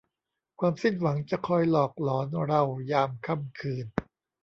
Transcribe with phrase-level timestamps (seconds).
[0.59, 3.85] ความสิ้นหวังจะคอยหลอกหลอนเรายามค่ำคืน